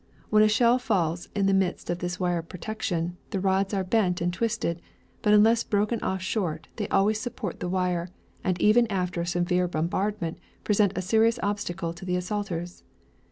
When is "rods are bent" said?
3.39-4.19